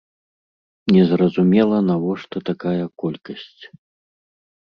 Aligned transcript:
Незразумела, 0.95 1.77
навошта 1.89 2.37
такая 2.51 2.85
колькасць. 3.03 3.63